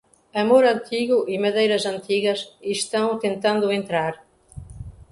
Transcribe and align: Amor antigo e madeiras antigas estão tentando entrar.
Amor 0.43 0.63
antigo 0.75 1.17
e 1.33 1.35
madeiras 1.43 1.83
antigas 1.93 2.39
estão 2.75 3.07
tentando 3.25 3.71
entrar. 3.79 4.13